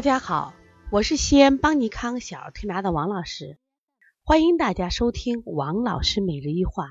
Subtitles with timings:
[0.00, 0.54] 大家好，
[0.90, 3.58] 我是西安邦尼康小儿推拿的王老师，
[4.24, 6.88] 欢迎大家收听王老师每日一话。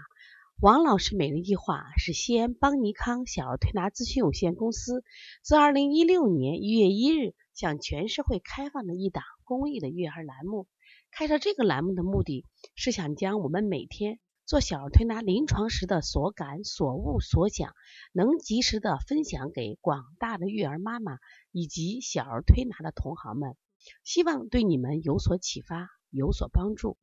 [0.61, 5.03] 王老师每日一话是西安邦尼康小儿推拿咨询有限公司
[5.41, 10.67] 自二零一六年一月一日向全社会开放的一档公益的育儿栏目。
[11.09, 12.45] 开设这个栏目的目的
[12.75, 17.75] 是想将我们每天做小儿推拿临床时的所感、所悟、所想，
[18.13, 21.19] 能及时的分享给广大的育儿妈妈。
[21.51, 23.55] 以及小儿推拿的同行们，
[24.03, 26.97] 希望对你们有所启发，有所帮助。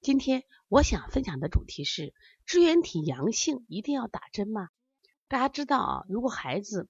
[0.00, 2.14] 今天我想分享的主题是：
[2.46, 4.68] 支原体阳性一定要打针吗？
[5.28, 6.88] 大家知道啊，如果孩子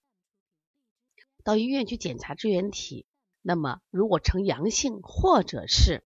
[1.44, 3.04] 到医院去检查支原体，
[3.42, 6.02] 那么如果呈阳性，或者是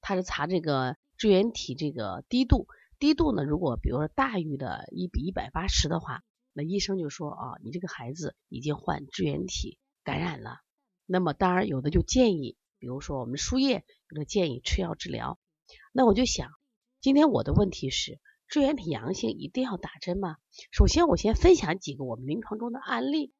[0.00, 9.78] 他是查这个支原体这个低度，低度呢，如果比如说大于的一比一百八十的话，那医生就说啊，你这个孩子已经患支原体。
[10.06, 10.58] 感染了，
[11.06, 15.38] 那么当然有的就建议，比如说我们输液，有的建议吃药治疗。
[15.92, 16.50] 那我就想，
[17.00, 20.36] 今天我的问题是，支原体阳性一定要打针吗？
[20.70, 23.32] 首先我先分享几个我们临床中的案例。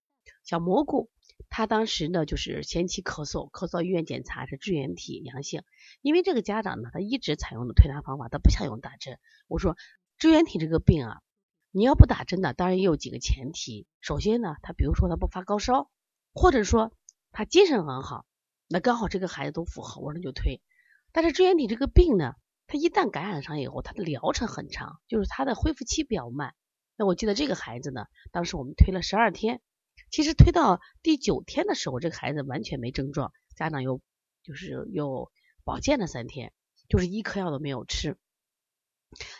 [0.42, 1.11] 小蘑菇，
[1.48, 5.62] 他当时呢就是前期咳嗽，咳嗽医院检查是支原体阳性，
[6.02, 9.18] 因为这个家长呢他一直采用的推拿方法，他不想用打针。
[9.48, 9.77] 我说
[10.18, 11.22] 支原体这个病啊，
[11.70, 13.86] 你要不打针呢，当然也有几个前提。
[14.00, 15.90] 首先呢，他比如说他不发高烧。
[16.36, 16.90] 或者说
[17.30, 18.27] 他精神很好，
[18.66, 20.60] 那刚好这个孩子都符合，我说就推。
[21.12, 22.34] 但是支原体这个病呢，
[22.66, 26.56] 他一旦感染上以后，他的疗程很长，就是他的恢复期比较慢。
[26.96, 29.60] 那我记得这个孩子呢，当时我们推了十二天，
[30.14, 34.00] 其实推到第九天的时候，这个孩子完全没症状，家长又
[34.44, 35.32] 就是又
[35.64, 36.52] 保健了三天，
[36.88, 38.16] 就是一颗药都没有吃。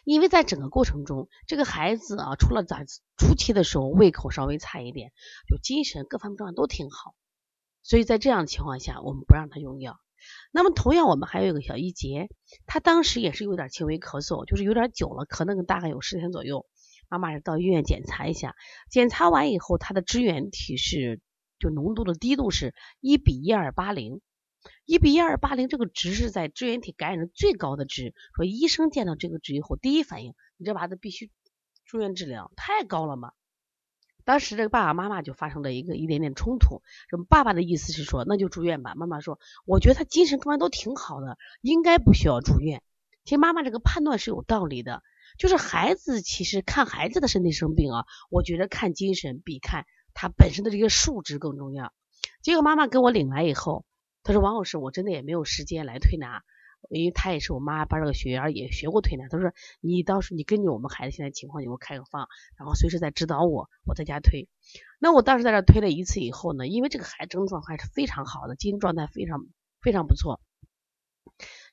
[0.03, 5.13] 因为在整个过程中，这个孩子啊，除了在初期的时候胃口稍微差一点，
[5.47, 7.15] 就精神各方面状态都挺好，
[7.85, 10.01] 所以在这样的情况下，我们不让他用药。
[10.51, 12.29] 那么同样，我们还有一个小一杰，
[12.67, 16.67] 他当时也是有点轻微咳嗽，就是有点久了，咳那个大概有十天左右。
[17.09, 18.55] 妈妈是到医院检查一下，
[18.91, 21.21] 检查完以后，他的支原体是
[21.59, 24.21] 就浓度的低度是一比一二八零。
[24.87, 31.31] 一比一二八零这个值是在支原体感染的最高的值，说医生见到这个值以后，第一反应，你这娃子必须
[31.85, 33.33] 住院治疗，太高了嘛。
[34.25, 42.83] 当时这个爸爸妈妈就发生了一个一点点冲突，什么爸爸的意思是说那就住院吧，妈妈说我觉得他精神状态都挺好的，应该不需要住院。
[43.25, 45.03] 其实妈妈这个判断是有道理的，
[45.39, 51.93] 就是孩子其实看孩子的身体生病啊，我觉得看精神比看他本身的这个数值更重要。
[52.43, 53.85] 结果妈妈给我领来以后。
[54.27, 56.43] 她说：“王老师，我真的也没有时间来推拿，
[56.89, 59.29] 因为他也是我妈班这个学员，也学过推拿。
[59.29, 59.53] 他说
[59.83, 64.49] 你到时候你根据我们孩子现在情况，你给我开个方，然后随时再指导我，我在家推。
[64.99, 69.41] 那我当时在这推了一次以后呢，因为这个孩子症状还是非常好的，精神状态非常
[69.83, 70.41] 非常不错。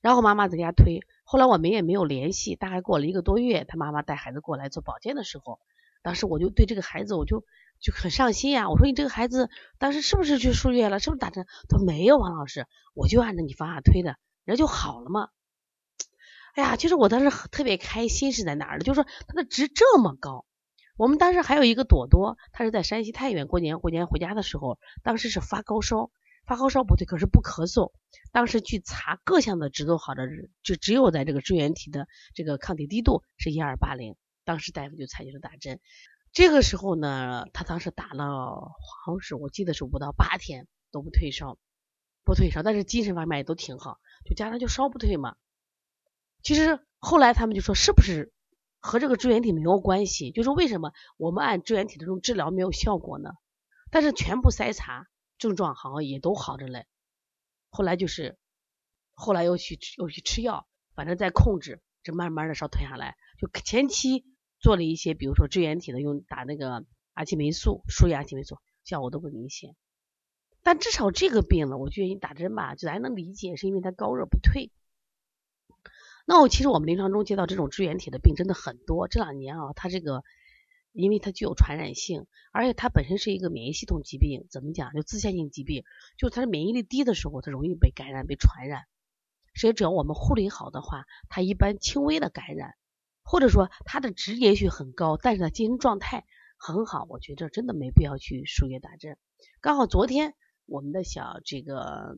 [0.02, 1.00] 然后妈妈在家推，
[1.32, 2.58] 后来我们也没有联系。
[2.58, 5.62] 大概过了一个多月，他妈妈带孩子过来做保健的时候，
[6.04, 7.46] 当时我就对这个孩子，我就。”
[7.82, 9.50] 就很上心呀，我说你这个孩子
[9.80, 11.48] 当时是不是去输液了，是不是打针？
[11.68, 15.30] 他说没有，王老师，我就按照你方法推的，人就好了嘛。
[16.54, 18.84] 哎呀，其实我当时特别开心是在哪儿呢？
[18.84, 20.46] 就是说他的值这么高。
[20.96, 26.12] 我们当时还有一个朵朵，他是在山西太原过年，过年回家的时候，当时是发高烧，
[26.52, 27.94] 发高烧不退，可是不咳嗽。
[28.34, 30.28] 当时去查各项的值都好的，
[30.64, 35.80] 就只有在这个支原体的这个抗体低度是一二八零，当时大夫就采取了打针。
[36.34, 41.58] 这个时候呢，他当时打了，好像是我记得是五到八天都不退烧，
[42.26, 45.38] 不退烧，但是精神方面也都挺好，就加上就烧不退嘛。
[46.44, 48.34] 其实后来他们就说，是不是
[48.82, 50.32] 和这个支原体没有关系？
[50.32, 53.30] 就是为什么我们按支原体的这种治疗没有效果呢？
[53.90, 55.08] 但是全部筛查
[55.42, 56.86] 症状好像也都好着嘞。
[57.70, 58.38] 后来就是
[59.12, 60.66] 后来又去又去吃药，
[60.96, 64.24] 反正在控制，这慢慢的烧退下来，就前期。
[64.64, 69.76] 做了一些，比如说支原体的，用打那个阿奇霉素，输液阿奇霉素，效果都不明显。
[70.62, 74.70] 但至少这个病呢，我觉得你打针吧，就还能理解，是因为它高热不退。
[76.28, 79.08] 那我其实我们临床中接到这种支原体的病真的很多。
[79.08, 80.24] 这两年啊，它这个
[80.92, 84.94] 因为它具有传染性，而且它本身是一个免疫系统疾病，怎么讲？
[84.94, 85.84] 就自限性疾病，
[86.18, 88.84] 就是它的免疫力低的时候，它容易被感染、被传染。
[89.54, 92.76] 所以只要我们护理好的话，它一般轻微的感染。
[93.24, 96.26] 或者说它的值也许很高，但是它精神状态
[96.58, 99.18] 很好，我觉得真的没必要去输液打针。
[99.62, 100.34] 刚好昨天
[100.66, 102.18] 我们的小这个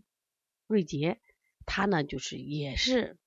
[0.66, 1.20] 瑞杰，
[1.66, 3.18] 他呢就是也是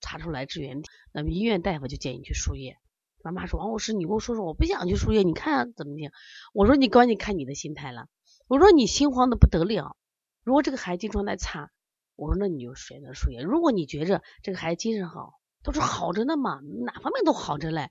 [0.00, 2.78] 查出来支原体，那么医院大夫就建议去输液。
[3.24, 6.12] 妈妈说王老师，你跟我说说，我不想去输液，你看怎么样？
[6.52, 8.06] 我说你关键看你的心态了。
[8.48, 9.96] 我说你心慌的不得了，
[10.42, 11.70] 如果这个孩子状态差，
[12.16, 13.40] 我说那你就选择输液。
[13.40, 17.88] 如果你觉着这个孩子精神好，都是好着呢嘛，哪方面都好着嘞，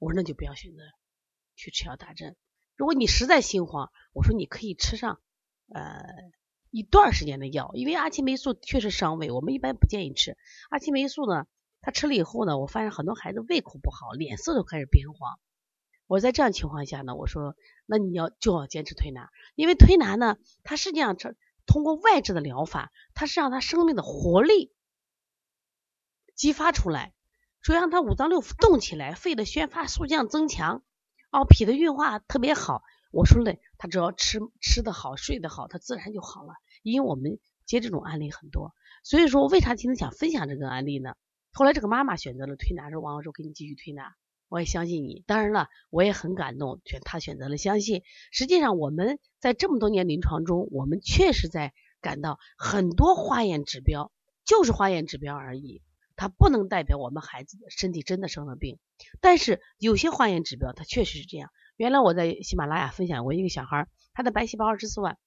[0.00, 0.82] 我说那就不要选择
[1.54, 2.34] 去吃药打针。
[2.74, 5.20] 如果你实在心慌，我说你可以吃上
[5.72, 6.04] 呃
[6.70, 10.36] 一段时间的药，因为阿奇霉素确实伤胃，我们一般不建议吃
[10.70, 11.46] 阿奇霉素呢。
[11.84, 15.38] 他吃了以后呢，我发现很多孩子胃口不好，脸色都开始变黄。
[16.06, 21.34] 我在这样情况下呢，我说那你要就要坚持推拿，因为推拿呢，它实际上这
[21.66, 24.72] 通过外治的疗法，它是让他生命的活力
[26.34, 27.12] 激发出来，
[27.60, 30.82] 说让他五脏六腑动起来，肺的宣发速降增强，
[31.30, 32.82] 哦，脾的运化特别好。
[33.10, 36.54] 我说嘞，他只要吃吃的好，睡得好，他自然就好了。
[36.82, 41.14] 因为我们接这种案例很多，所以说为啥今天想分享这个案例呢？
[41.56, 44.16] 后来这个妈妈选择了推拿，说王老师给你继续推拿，
[44.48, 45.22] 我也相信你。
[45.24, 48.02] 当然了，我也很感动，选她选择了相信。
[48.32, 54.10] 实际上我们在这么多年临床中，我们确实在感到很多化验指标
[54.44, 55.80] 就是化验指标而已，
[56.16, 58.80] 它不能代表我们孩子的身体真的生了病。
[59.20, 61.50] 但是有些化验指标它确实是这样。
[61.76, 65.18] 原来我在喜马拉雅分享过一个小孩，他的白细胞二十四万，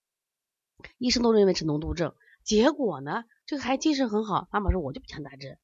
[0.97, 2.13] 医生都认为是脓毒症，
[2.43, 5.57] 结果呢，这个孩子精神很好，妈妈说我就不想打针。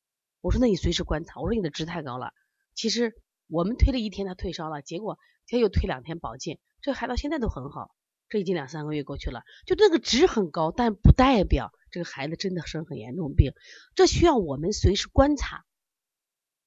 [0.44, 1.40] 我说那你随时观察。
[1.40, 2.34] 我说你的值太高了。
[2.75, 3.16] 其实
[3.48, 5.18] 我们推了一天，他退烧了，结果
[5.48, 7.95] 他又推两天保健，这孩到现在都很好。
[8.30, 13.54] 这已经两三个月过去了，就这个值很高，但不代表这个孩子真的生很严重病。
[13.95, 15.66] 这需要我们随时观察，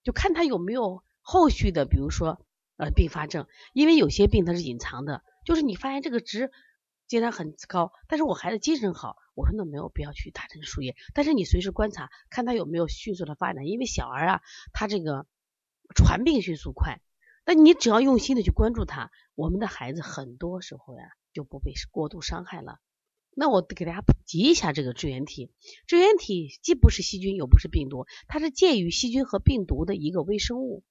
[0.05, 2.40] 就看他有没有后续的，比如说
[2.76, 3.46] 呃并发症。
[3.73, 6.50] 因为有些病它是隐藏的，就是你发现这个值
[7.06, 9.17] 竟然很高，但是我孩子精神好。
[9.35, 14.41] 我说那没有必要去打针输液，但是你随时观察，看他有没有迅速的发展，因为小儿啊，
[14.73, 15.26] 他这个
[15.94, 17.00] 传病迅速快。
[17.44, 22.79] 那你只要用心的去关注他，我们的孩子很多时候呀就不被过度伤害了。
[23.38, 25.52] 那我给大家普及一下这个支原体，
[25.87, 30.82] 支原体既不是细菌，又不是病毒，它是介于细菌和病毒的一个微生物。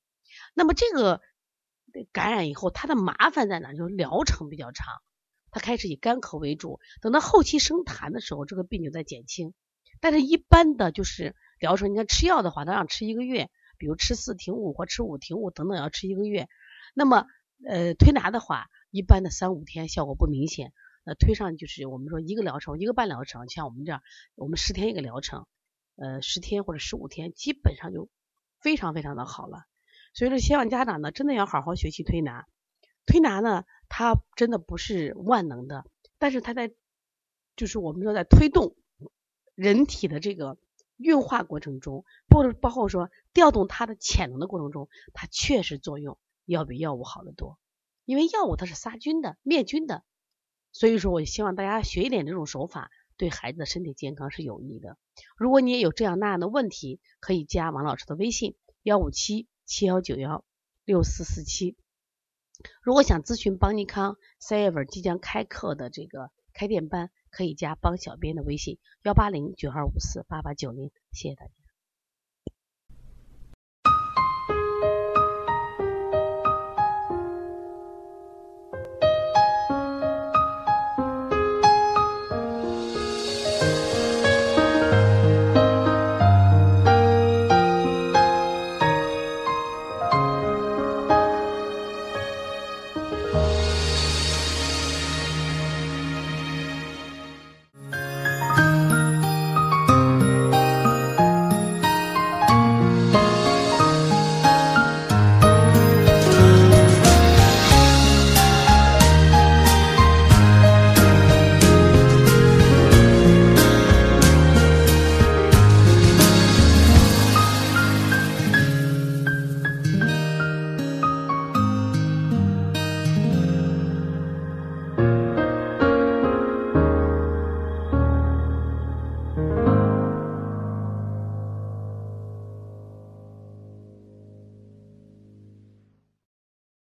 [0.54, 1.22] 那么这个
[2.12, 3.74] 感染以后，它的麻烦在哪？
[3.74, 5.02] 就是疗程比较长。
[5.56, 9.54] 他开始以干咳为主，等到后期生痰的时候，这个病就在减轻。
[10.02, 16.50] 但是，一般的就是疗程，你看吃药的话，他让吃一个月，比如吃四停五或吃五停五等等，要吃一个月。
[16.94, 17.26] 那么，
[17.66, 20.74] 呃，推拿的话，一般的三五天效果不明显，
[21.06, 24.02] 那推上就是我们说一个疗程，一个半疗程，像我们这样，
[24.36, 25.48] 我们十天一个疗程，
[25.96, 28.10] 呃，十天或者十五天，基本上就
[28.60, 29.64] 非常非常的好了。
[30.14, 32.46] 所以说，希望家长呢，真的要好好学习推拿。
[33.06, 33.66] 推拿呢？
[33.88, 35.86] 它真的不是万能的，
[36.18, 36.74] 但是它在
[37.56, 38.76] 就是我们说在推动
[39.54, 40.58] 人体的这个
[40.98, 47.60] 运化过程中，包包括说调动它的潜能的过程中，它确实作用要比药物好得多。
[48.06, 50.04] 因为药物它是杀菌的、灭菌的，
[50.72, 54.98] 所以说我希望大家学一点这种手法，对孩子的身体健康是有益的。
[55.38, 60.44] 如果你也有这样那样的问题，可以加王老师的微信：幺五七七幺九幺
[60.84, 61.78] 六四四七。
[62.82, 70.92] 如果想咨询邦尼康三月份即将开课的这个开店班，可以加帮小编的微信：幺八零九二五四八八九零。
[71.12, 71.65] 谢谢大家。